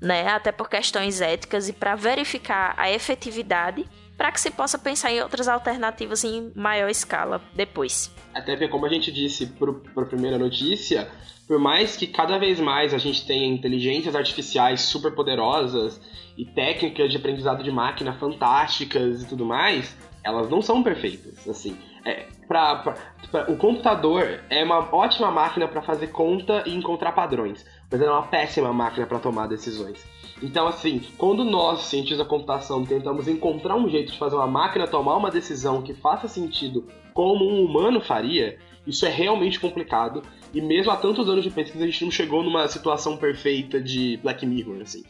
né, 0.00 0.26
até 0.28 0.50
por 0.50 0.70
questões 0.70 1.20
éticas 1.20 1.68
e 1.68 1.72
para 1.72 1.94
verificar 1.94 2.74
a 2.78 2.90
efetividade 2.90 3.86
para 4.16 4.30
que 4.30 4.40
se 4.40 4.50
possa 4.50 4.78
pensar 4.78 5.12
em 5.12 5.20
outras 5.20 5.48
alternativas 5.48 6.24
em 6.24 6.52
maior 6.54 6.88
escala 6.88 7.40
depois. 7.54 8.10
Até 8.34 8.52
porque, 8.52 8.68
como 8.68 8.86
a 8.86 8.88
gente 8.88 9.12
disse 9.12 9.46
para 9.46 10.02
a 10.02 10.06
primeira 10.06 10.38
notícia, 10.38 11.08
por 11.46 11.58
mais 11.58 11.96
que 11.96 12.06
cada 12.06 12.38
vez 12.38 12.58
mais 12.58 12.94
a 12.94 12.98
gente 12.98 13.26
tenha 13.26 13.46
inteligências 13.46 14.14
artificiais 14.14 14.80
super 14.82 15.12
poderosas 15.14 16.00
e 16.36 16.44
técnicas 16.44 17.10
de 17.10 17.16
aprendizado 17.16 17.62
de 17.62 17.70
máquina 17.70 18.12
fantásticas 18.14 19.22
e 19.22 19.26
tudo 19.26 19.44
mais, 19.44 19.96
elas 20.22 20.48
não 20.48 20.62
são 20.62 20.82
perfeitas. 20.82 21.46
Assim, 21.46 21.76
é, 22.04 22.26
pra, 22.48 22.76
pra, 22.76 22.94
pra, 23.30 23.50
o 23.50 23.56
computador 23.56 24.40
é 24.48 24.64
uma 24.64 24.94
ótima 24.94 25.30
máquina 25.30 25.68
para 25.68 25.82
fazer 25.82 26.08
conta 26.08 26.64
e 26.66 26.74
encontrar 26.74 27.12
padrões, 27.12 27.64
mas 27.90 28.00
é 28.00 28.10
uma 28.10 28.26
péssima 28.26 28.72
máquina 28.72 29.06
para 29.06 29.18
tomar 29.18 29.46
decisões. 29.46 30.04
Então, 30.42 30.66
assim, 30.66 31.00
quando 31.16 31.44
nós, 31.44 31.82
cientistas 31.82 32.18
da 32.18 32.24
computação, 32.24 32.84
tentamos 32.84 33.28
encontrar 33.28 33.76
um 33.76 33.88
jeito 33.88 34.12
de 34.12 34.18
fazer 34.18 34.36
uma 34.36 34.46
máquina 34.46 34.86
tomar 34.86 35.16
uma 35.16 35.30
decisão 35.30 35.82
que 35.82 35.94
faça 35.94 36.28
sentido 36.28 36.86
como 37.12 37.48
um 37.48 37.64
humano 37.64 38.00
faria, 38.00 38.58
isso 38.86 39.06
é 39.06 39.08
realmente 39.08 39.60
complicado. 39.60 40.22
E 40.52 40.60
mesmo 40.60 40.90
há 40.90 40.96
tantos 40.96 41.28
anos 41.28 41.42
de 41.42 41.50
pesquisa, 41.50 41.84
a 41.84 41.86
gente 41.86 42.04
não 42.04 42.10
chegou 42.10 42.42
numa 42.42 42.66
situação 42.68 43.16
perfeita 43.16 43.80
de 43.80 44.18
Black 44.22 44.44
Mirror, 44.44 44.82
assim. 44.82 45.02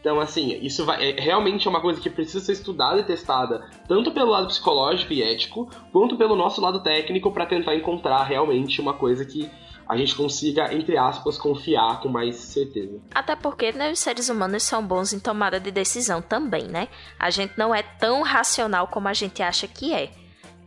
Então, 0.00 0.18
assim, 0.18 0.58
isso 0.60 0.84
vai, 0.84 1.10
é, 1.10 1.20
realmente 1.20 1.66
é 1.66 1.70
uma 1.70 1.80
coisa 1.80 2.00
que 2.00 2.10
precisa 2.10 2.40
ser 2.40 2.52
estudada 2.52 2.98
e 2.98 3.04
testada, 3.04 3.64
tanto 3.86 4.10
pelo 4.10 4.30
lado 4.30 4.48
psicológico 4.48 5.12
e 5.12 5.22
ético, 5.22 5.70
quanto 5.92 6.16
pelo 6.16 6.34
nosso 6.34 6.60
lado 6.60 6.82
técnico, 6.82 7.30
para 7.30 7.46
tentar 7.46 7.76
encontrar 7.76 8.24
realmente 8.24 8.80
uma 8.80 8.94
coisa 8.94 9.24
que 9.24 9.48
a 9.92 9.96
gente 9.96 10.14
consiga, 10.14 10.72
entre 10.72 10.96
aspas, 10.96 11.36
confiar 11.36 12.00
com 12.00 12.08
mais 12.08 12.36
certeza. 12.36 12.98
Até 13.14 13.36
porque 13.36 13.72
né, 13.72 13.92
os 13.92 13.98
seres 13.98 14.30
humanos 14.30 14.62
são 14.62 14.82
bons 14.84 15.12
em 15.12 15.20
tomada 15.20 15.60
de 15.60 15.70
decisão 15.70 16.22
também, 16.22 16.64
né? 16.64 16.88
A 17.18 17.28
gente 17.28 17.52
não 17.58 17.74
é 17.74 17.82
tão 17.82 18.22
racional 18.22 18.88
como 18.88 19.06
a 19.06 19.12
gente 19.12 19.42
acha 19.42 19.68
que 19.68 19.92
é. 19.92 20.10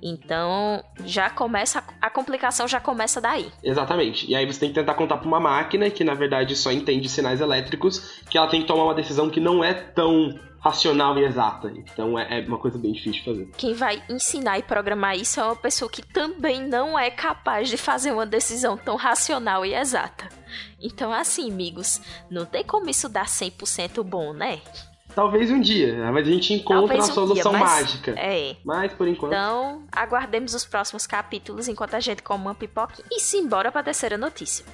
Então, 0.04 0.84
já 1.04 1.32
começa 1.32 1.84
a 2.00 2.10
complicação 2.12 2.68
já 2.68 2.80
começa 2.80 3.20
daí. 3.20 3.52
Exatamente. 3.64 4.30
E 4.30 4.36
aí 4.36 4.46
você 4.46 4.60
tem 4.60 4.70
que 4.70 4.76
tentar 4.76 4.94
contar 4.94 5.18
para 5.18 5.28
uma 5.28 5.40
máquina 5.40 5.90
que 5.90 6.04
na 6.04 6.14
verdade 6.14 6.56
só 6.56 6.72
entende 6.72 7.10
sinais 7.10 7.42
elétricos, 7.42 8.22
que 8.30 8.38
ela 8.38 8.48
tem 8.48 8.62
que 8.62 8.68
tomar 8.68 8.84
uma 8.84 8.94
decisão 8.94 9.28
que 9.28 9.40
não 9.40 9.64
é 9.64 9.74
tão 9.74 10.38
racional 10.66 11.16
e 11.20 11.24
exata. 11.24 11.72
Então 11.76 12.18
é, 12.18 12.40
é, 12.40 12.48
uma 12.48 12.58
coisa 12.58 12.78
bem 12.80 12.92
difícil 12.92 13.22
de 13.22 13.24
fazer. 13.24 13.52
Quem 13.56 13.74
vai 13.76 14.02
ensinar 14.10 14.58
e 14.58 14.64
programar 14.64 15.16
isso 15.16 15.40
é 15.40 15.44
uma 15.44 15.56
pessoa 15.56 15.90
que 15.90 16.02
também 16.02 16.68
não 16.68 16.98
é 16.98 17.12
capaz 17.12 17.70
de 17.70 17.78
fazer 17.78 18.12
uma 18.12 18.26
decisão 18.26 18.76
tão 18.76 18.96
racional 18.96 19.64
e 19.64 19.76
exata. 19.76 20.28
Então, 20.82 21.14
assim, 21.14 21.52
amigos, 21.52 22.02
não 22.30 22.46
tem 22.46 22.64
como 22.64 22.90
isso 22.90 23.08
dar 23.08 23.26
100% 23.26 24.04
bom, 24.04 24.34
né? 24.34 24.62
Talvez 25.14 25.50
um 25.52 25.62
dia, 25.62 26.12
mas 26.12 26.28
a 26.28 26.32
gente 26.32 26.54
encontra 26.54 26.96
uma 26.96 27.04
solução 27.04 27.52
dia, 27.52 27.62
mas, 27.62 27.82
mágica. 27.82 28.12
É. 28.18 28.58
Mas 28.66 28.92
por 28.94 29.08
enquanto. 29.08 29.32
Então, 29.32 29.84
aguardemos 29.92 30.54
os 30.54 30.66
próximos 30.66 31.06
capítulos 31.06 31.68
enquanto 31.68 31.94
a 31.94 32.00
gente 32.00 32.22
come 32.22 32.44
uma 32.44 32.56
pipoca 32.56 33.02
e 33.12 33.20
simbora 33.20 33.72
para 33.72 33.82
a 33.82 33.84
terceira 33.84 34.18
notícia. 34.18 34.66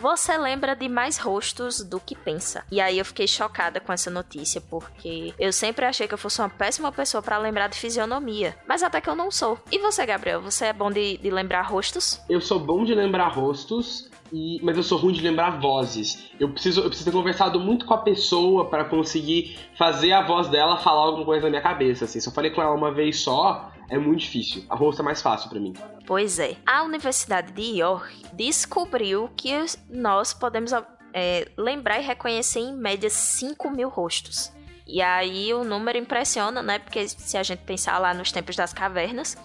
Você 0.00 0.38
lembra 0.38 0.76
de 0.76 0.88
mais 0.88 1.18
rostos 1.18 1.82
do 1.82 1.98
que 1.98 2.14
pensa. 2.14 2.64
E 2.70 2.80
aí 2.80 2.98
eu 2.98 3.04
fiquei 3.04 3.26
chocada 3.26 3.80
com 3.80 3.92
essa 3.92 4.10
notícia, 4.10 4.60
porque 4.60 5.34
eu 5.38 5.52
sempre 5.52 5.84
achei 5.84 6.06
que 6.06 6.14
eu 6.14 6.18
fosse 6.18 6.40
uma 6.40 6.48
péssima 6.48 6.92
pessoa 6.92 7.20
para 7.20 7.36
lembrar 7.36 7.68
de 7.68 7.78
fisionomia. 7.78 8.56
Mas 8.66 8.82
até 8.82 9.00
que 9.00 9.10
eu 9.10 9.16
não 9.16 9.30
sou. 9.30 9.58
E 9.72 9.78
você, 9.78 10.06
Gabriel, 10.06 10.40
você 10.40 10.66
é 10.66 10.72
bom 10.72 10.90
de, 10.90 11.18
de 11.18 11.30
lembrar 11.30 11.62
rostos? 11.62 12.20
Eu 12.28 12.40
sou 12.40 12.60
bom 12.60 12.84
de 12.84 12.94
lembrar 12.94 13.28
rostos. 13.28 14.08
E, 14.32 14.60
mas 14.62 14.76
eu 14.76 14.82
sou 14.82 14.98
ruim 14.98 15.14
de 15.14 15.22
lembrar 15.22 15.58
vozes. 15.58 16.30
Eu 16.38 16.50
preciso, 16.50 16.82
eu 16.82 16.88
preciso 16.88 17.10
ter 17.10 17.16
conversado 17.16 17.58
muito 17.58 17.86
com 17.86 17.94
a 17.94 17.98
pessoa 17.98 18.66
para 18.66 18.84
conseguir 18.84 19.58
fazer 19.76 20.12
a 20.12 20.22
voz 20.22 20.48
dela 20.48 20.76
falar 20.76 21.06
alguma 21.06 21.24
coisa 21.24 21.44
na 21.44 21.50
minha 21.50 21.62
cabeça. 21.62 22.04
Assim. 22.04 22.20
Se 22.20 22.28
eu 22.28 22.32
falei 22.32 22.50
com 22.50 22.60
ela 22.60 22.74
uma 22.74 22.92
vez 22.92 23.20
só, 23.20 23.72
é 23.88 23.98
muito 23.98 24.20
difícil. 24.20 24.64
A 24.68 24.74
rosto 24.74 25.02
é 25.02 25.04
mais 25.04 25.22
fácil 25.22 25.48
para 25.48 25.58
mim. 25.58 25.74
Pois 26.06 26.38
é. 26.38 26.56
A 26.66 26.82
Universidade 26.82 27.52
de 27.52 27.78
York 27.78 28.26
descobriu 28.32 29.30
que 29.36 29.52
nós 29.88 30.32
podemos 30.32 30.72
é, 31.12 31.50
lembrar 31.56 31.98
e 32.00 32.04
reconhecer 32.04 32.60
em 32.60 32.76
média 32.76 33.10
5 33.10 33.70
mil 33.70 33.88
rostos. 33.88 34.52
E 34.86 35.02
aí 35.02 35.52
o 35.52 35.64
número 35.64 35.98
impressiona, 35.98 36.62
né? 36.62 36.78
Porque 36.78 37.08
se 37.08 37.36
a 37.36 37.42
gente 37.42 37.60
pensar 37.60 37.98
lá 37.98 38.14
nos 38.14 38.32
tempos 38.32 38.56
das 38.56 38.72
cavernas, 38.72 39.36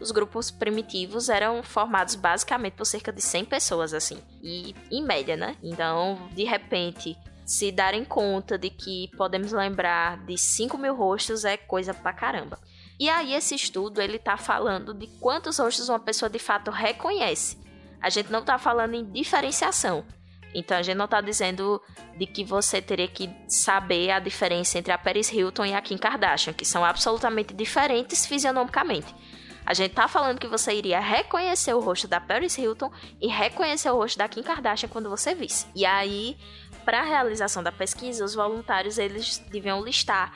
os 0.00 0.10
grupos 0.10 0.50
primitivos 0.50 1.28
eram 1.28 1.62
formados 1.62 2.14
basicamente 2.14 2.74
por 2.74 2.84
cerca 2.84 3.12
de 3.12 3.20
100 3.20 3.44
pessoas, 3.44 3.94
assim. 3.94 4.18
E 4.42 4.74
em 4.90 5.02
média, 5.02 5.36
né? 5.36 5.56
Então, 5.62 6.28
de 6.32 6.44
repente, 6.44 7.16
se 7.44 7.72
darem 7.72 8.04
conta 8.04 8.56
de 8.56 8.70
que 8.70 9.10
podemos 9.16 9.52
lembrar 9.52 10.24
de 10.24 10.38
5 10.38 10.78
mil 10.78 10.94
rostos 10.94 11.44
é 11.44 11.56
coisa 11.56 11.92
pra 11.92 12.12
caramba. 12.12 12.58
E 13.02 13.08
aí 13.08 13.34
esse 13.34 13.56
estudo 13.56 14.00
ele 14.00 14.16
tá 14.16 14.36
falando 14.36 14.94
de 14.94 15.08
quantos 15.18 15.58
rostos 15.58 15.88
uma 15.88 15.98
pessoa 15.98 16.30
de 16.30 16.38
fato 16.38 16.70
reconhece. 16.70 17.58
A 18.00 18.08
gente 18.08 18.30
não 18.30 18.44
tá 18.44 18.58
falando 18.58 18.94
em 18.94 19.04
diferenciação. 19.04 20.04
Então 20.54 20.76
a 20.76 20.82
gente 20.82 20.98
não 20.98 21.08
tá 21.08 21.20
dizendo 21.20 21.82
de 22.16 22.26
que 22.26 22.44
você 22.44 22.80
teria 22.80 23.08
que 23.08 23.28
saber 23.48 24.12
a 24.12 24.20
diferença 24.20 24.78
entre 24.78 24.92
a 24.92 24.98
Paris 24.98 25.32
Hilton 25.32 25.64
e 25.64 25.74
a 25.74 25.82
Kim 25.82 25.98
Kardashian, 25.98 26.52
que 26.52 26.64
são 26.64 26.84
absolutamente 26.84 27.52
diferentes 27.52 28.24
fisionomicamente. 28.24 29.12
A 29.66 29.74
gente 29.74 29.94
tá 29.94 30.06
falando 30.06 30.38
que 30.38 30.46
você 30.46 30.72
iria 30.72 31.00
reconhecer 31.00 31.74
o 31.74 31.80
rosto 31.80 32.06
da 32.06 32.20
Paris 32.20 32.56
Hilton 32.56 32.88
e 33.20 33.26
reconhecer 33.26 33.90
o 33.90 33.96
rosto 33.96 34.16
da 34.16 34.28
Kim 34.28 34.44
Kardashian 34.44 34.88
quando 34.88 35.10
você 35.10 35.34
visse. 35.34 35.66
E 35.74 35.84
aí, 35.84 36.36
para 36.84 37.00
a 37.00 37.04
realização 37.04 37.64
da 37.64 37.72
pesquisa, 37.72 38.24
os 38.24 38.36
voluntários 38.36 38.96
eles 38.96 39.38
deviam 39.50 39.82
listar 39.82 40.32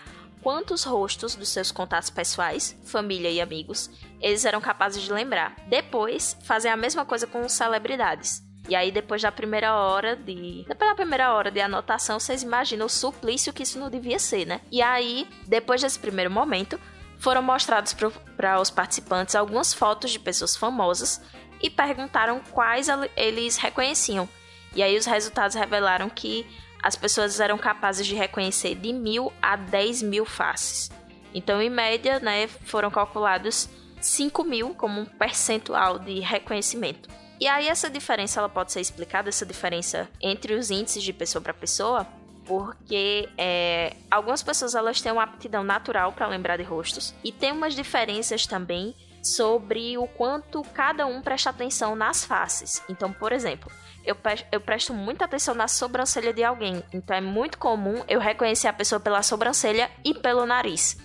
quantos 0.46 0.84
rostos 0.84 1.34
dos 1.34 1.48
seus 1.48 1.72
contatos 1.72 2.08
pessoais, 2.08 2.78
família 2.84 3.28
e 3.28 3.40
amigos 3.40 3.90
eles 4.20 4.44
eram 4.44 4.60
capazes 4.60 5.02
de 5.02 5.12
lembrar. 5.12 5.56
Depois, 5.66 6.38
fazer 6.44 6.68
a 6.68 6.76
mesma 6.76 7.04
coisa 7.04 7.26
com 7.26 7.48
celebridades. 7.48 8.44
E 8.68 8.76
aí, 8.76 8.92
depois 8.92 9.20
da 9.20 9.32
primeira 9.32 9.74
hora 9.74 10.14
de. 10.14 10.64
Depois 10.68 10.88
da 10.88 10.94
primeira 10.94 11.34
hora 11.34 11.50
de 11.50 11.60
anotação, 11.60 12.20
vocês 12.20 12.44
imaginam 12.44 12.86
o 12.86 12.88
suplício 12.88 13.52
que 13.52 13.64
isso 13.64 13.76
não 13.76 13.90
devia 13.90 14.20
ser, 14.20 14.46
né? 14.46 14.60
E 14.70 14.80
aí, 14.80 15.28
depois 15.48 15.82
desse 15.82 15.98
primeiro 15.98 16.30
momento, 16.30 16.78
foram 17.18 17.42
mostrados 17.42 17.92
para 18.36 18.60
os 18.60 18.70
participantes 18.70 19.34
algumas 19.34 19.74
fotos 19.74 20.12
de 20.12 20.20
pessoas 20.20 20.54
famosas 20.54 21.20
e 21.60 21.68
perguntaram 21.68 22.40
quais 22.52 22.86
eles 23.16 23.56
reconheciam. 23.56 24.28
E 24.76 24.80
aí, 24.80 24.96
os 24.96 25.06
resultados 25.06 25.56
revelaram 25.56 26.08
que 26.08 26.46
as 26.86 26.94
pessoas 26.94 27.40
eram 27.40 27.58
capazes 27.58 28.06
de 28.06 28.14
reconhecer 28.14 28.76
de 28.76 28.92
mil 28.92 29.32
a 29.42 29.56
dez 29.56 30.00
mil 30.00 30.24
faces. 30.24 30.88
Então, 31.34 31.60
em 31.60 31.68
média, 31.68 32.20
né, 32.20 32.46
foram 32.46 32.92
calculados 32.92 33.68
5 34.00 34.44
mil 34.44 34.72
como 34.72 35.00
um 35.00 35.04
percentual 35.04 35.98
de 35.98 36.20
reconhecimento. 36.20 37.08
E 37.40 37.48
aí 37.48 37.66
essa 37.66 37.90
diferença 37.90 38.38
ela 38.38 38.48
pode 38.48 38.70
ser 38.70 38.80
explicada, 38.80 39.28
essa 39.28 39.44
diferença 39.44 40.08
entre 40.22 40.54
os 40.54 40.70
índices 40.70 41.02
de 41.02 41.12
pessoa 41.12 41.42
para 41.42 41.52
pessoa, 41.52 42.06
porque 42.44 43.28
é, 43.36 43.96
algumas 44.08 44.44
pessoas 44.44 44.76
elas 44.76 45.00
têm 45.00 45.10
uma 45.10 45.24
aptidão 45.24 45.64
natural 45.64 46.12
para 46.12 46.28
lembrar 46.28 46.56
de 46.56 46.62
rostos 46.62 47.12
e 47.24 47.32
tem 47.32 47.50
umas 47.50 47.74
diferenças 47.74 48.46
também 48.46 48.94
sobre 49.34 49.98
o 49.98 50.06
quanto 50.06 50.62
cada 50.74 51.06
um 51.06 51.20
presta 51.20 51.50
atenção 51.50 51.94
nas 51.96 52.24
faces. 52.24 52.82
Então, 52.88 53.12
por 53.12 53.32
exemplo, 53.32 53.70
eu, 54.04 54.16
eu 54.52 54.60
presto 54.60 54.94
muita 54.94 55.24
atenção 55.24 55.54
na 55.54 55.68
sobrancelha 55.68 56.32
de 56.32 56.44
alguém, 56.44 56.82
então 56.92 57.16
é 57.16 57.20
muito 57.20 57.58
comum 57.58 58.02
eu 58.08 58.20
reconhecer 58.20 58.68
a 58.68 58.72
pessoa 58.72 59.00
pela 59.00 59.22
sobrancelha 59.22 59.90
e 60.04 60.14
pelo 60.14 60.46
nariz, 60.46 60.96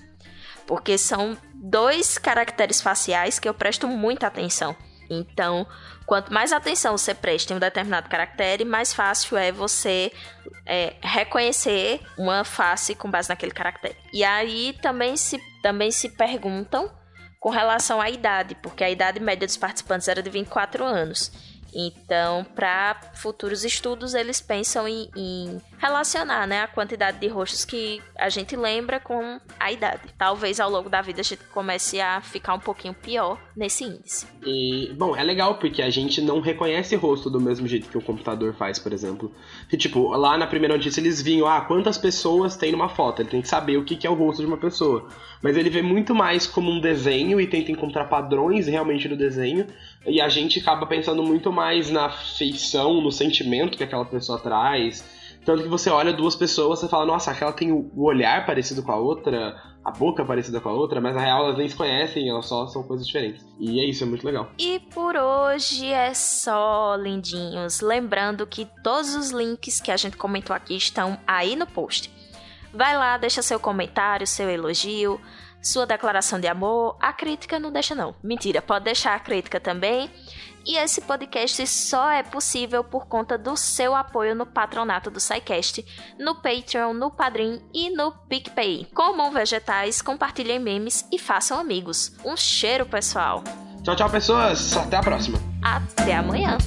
porque 0.68 0.98
são 0.98 1.38
dois 1.54 2.18
caracteres 2.18 2.82
faciais 2.82 3.40
que 3.40 3.50
eu 3.50 3.54
presto 3.54 3.88
muita 3.88 4.28
atenção. 4.28 4.76
Então, 5.10 5.68
Quanto 6.12 6.34
mais 6.34 6.52
atenção 6.52 6.98
você 6.98 7.14
presta 7.14 7.54
em 7.54 7.56
um 7.56 7.60
determinado 7.60 8.10
caractere, 8.10 8.66
mais 8.66 8.94
fácil 8.94 9.38
é 9.38 9.50
você 9.50 10.12
é, 10.66 10.96
reconhecer 11.02 12.02
uma 12.18 12.44
face 12.44 12.94
com 12.96 13.10
base 13.10 13.30
naquele 13.30 13.54
caractere. 13.54 13.96
E 14.12 14.22
aí 14.22 14.78
também 14.82 15.16
se, 15.16 15.42
também 15.64 15.90
se 15.90 16.10
perguntam 16.10 16.92
com 17.42 17.50
relação 17.50 18.00
à 18.00 18.08
idade, 18.08 18.54
porque 18.62 18.84
a 18.84 18.90
idade 18.90 19.20
média 19.20 19.48
dos 19.48 19.58
participantes 19.58 20.08
era 20.08 20.22
de 20.22 20.30
24 20.30 20.86
anos. 20.86 21.32
Então, 21.74 22.46
para 22.56 22.96
futuros 23.16 23.66
estudos, 23.66 24.14
eles 24.14 24.40
pensam 24.40 24.88
em, 24.88 25.10
em, 25.18 25.62
relacionar 25.82 26.48
né, 26.48 26.62
a 26.62 26.68
quantidade 26.68 27.20
de 27.20 27.28
rostos 27.28 27.66
que 27.66 28.00
a 28.16 28.30
gente 28.30 28.56
lembra 28.56 29.00
com 29.00 29.40
a 29.60 29.72
idade. 29.72 30.14
Talvez 30.16 30.60
ao 30.60 30.70
longo 30.70 30.88
da 30.88 31.02
vida 31.02 31.22
a 31.22 31.24
gente 31.24 31.44
comece 31.46 32.00
a 32.00 32.22
ficar 32.22 32.54
um 32.54 32.60
pouquinho 32.60 32.94
pior 32.94 33.42
nesse 33.58 33.84
índice. 33.86 34.28
E, 34.46 34.94
bom, 34.94 35.16
é 35.16 35.24
legal 35.24 35.56
porque 35.56 35.82
a 35.82 35.90
gente 35.90 36.22
não 36.22 36.40
reconhece 36.40 36.96
rosto 36.96 37.32
do 37.32 37.42
mesmo 37.42 37.68
jeito 37.68 37.90
que 37.90 37.98
o 37.98 38.02
computador 38.02 38.54
faz, 38.54 38.78
por 38.78 38.94
exemplo. 38.94 39.34
Que, 39.68 39.76
tipo, 39.76 40.10
lá 40.10 40.38
na 40.38 40.46
primeira 40.46 40.78
notícia 40.78 41.02
eles 41.02 41.20
vinham, 41.20 41.48
ah, 41.48 41.62
quantas 41.62 41.98
pessoas 41.98 42.56
tem 42.56 42.72
numa 42.72 42.90
foto? 42.90 43.24
Ele 43.24 43.30
tem 43.30 43.42
que 43.42 43.48
saber 43.48 43.78
o 43.78 43.84
que 43.84 44.06
é 44.06 44.10
o 44.10 44.14
rosto 44.14 44.42
de 44.42 44.48
uma 44.48 44.58
pessoa. 44.58 45.08
Mas 45.42 45.58
ele 45.58 45.72
vê 45.72 45.82
muito 45.82 46.14
mais 46.14 46.46
como 46.46 46.70
um 46.70 46.80
desenho 46.80 47.42
e 47.42 47.48
tenta 47.48 47.72
encontrar 47.72 48.06
padrões 48.06 48.68
realmente 48.68 49.10
no 49.10 49.18
desenho. 49.18 49.66
E 50.06 50.22
a 50.22 50.30
gente 50.30 50.60
acaba 50.60 50.86
pensando 50.86 51.24
muito 51.24 51.52
mais 51.52 51.90
na 51.90 52.12
feição, 52.12 53.02
no 53.02 53.12
sentimento 53.12 53.76
que 53.76 53.84
aquela 53.84 54.06
pessoa 54.06 54.38
traz 54.38 55.21
tanto 55.46 55.64
que 55.64 55.70
você 55.70 55.90
olha 55.90 56.14
duas 56.14 56.36
pessoas 56.36 56.84
e 56.84 56.88
fala, 56.88 57.06
nossa, 57.06 57.32
aquela 57.32 57.52
tem 57.52 57.72
o 57.72 57.90
olhar 57.96 58.46
parecido 58.46 58.84
com 58.84 58.92
a 58.92 58.96
outra, 58.96 59.56
a 59.84 59.92
boca 59.92 60.24
parecida 60.24 60.60
com 60.62 60.70
a 60.70 60.74
outra, 60.74 61.02
mas 61.02 61.16
na 61.16 61.22
real 61.22 61.46
elas 61.46 61.58
nem 61.58 61.68
se 61.68 61.76
conhecem, 61.76 62.30
elas 62.30 62.46
só 62.46 62.68
são 62.68 62.84
coisas 62.84 63.06
diferentes. 63.06 63.44
E 63.60 63.80
é 63.80 63.86
isso, 63.86 64.04
é 64.04 64.08
muito 64.08 64.26
legal. 64.26 64.50
E 64.60 64.80
por 64.94 65.16
hoje 65.16 65.88
é 65.88 66.14
só, 66.14 66.96
lindinhos. 66.96 67.82
Lembrando 67.82 68.46
que 68.46 68.68
todos 68.84 69.16
os 69.16 69.32
links 69.32 69.82
que 69.82 69.92
a 69.92 69.98
gente 69.98 70.18
comentou 70.18 70.56
aqui 70.56 70.76
estão 70.76 71.18
aí 71.26 71.56
no 71.56 71.66
post. 71.66 72.12
Vai 72.74 72.96
lá, 72.96 73.18
deixa 73.18 73.42
seu 73.42 73.60
comentário, 73.60 74.26
seu 74.26 74.50
elogio, 74.50 75.20
sua 75.62 75.86
declaração 75.86 76.40
de 76.40 76.48
amor. 76.48 76.98
A 77.00 77.12
crítica 77.12 77.60
não 77.60 77.72
deixa, 77.72 77.94
não. 77.94 78.16
Mentira, 78.24 78.62
pode 78.62 78.86
deixar 78.86 79.16
a 79.16 79.20
crítica 79.20 79.60
também. 79.60 80.10
E 80.66 80.78
esse 80.78 81.02
podcast 81.02 81.66
só 81.68 82.10
é 82.10 82.24
possível 82.24 82.84
por 82.84 83.08
conta 83.08 83.38
do 83.38 83.58
seu 83.58 83.96
apoio 83.96 84.36
no 84.36 84.46
patronato 84.46 85.10
do 85.10 85.20
SciCast, 85.20 85.86
no 86.20 86.36
Patreon, 86.36 86.94
no 86.94 87.10
Padrim 87.12 87.62
e 87.74 87.90
no 87.90 88.12
PicPay. 88.12 88.88
Comam 88.94 89.32
vegetais, 89.32 90.02
compartilhem 90.02 90.60
memes 90.60 91.08
e 91.12 91.18
façam 91.18 91.60
amigos. 91.60 92.16
Um 92.24 92.38
cheiro, 92.38 92.86
pessoal! 92.86 93.44
Tchau, 93.84 93.96
tchau, 93.96 94.10
pessoas! 94.10 94.78
Até 94.78 94.98
a 94.98 95.02
próxima! 95.02 95.40
Até 95.64 96.16
amanhã! 96.16 96.58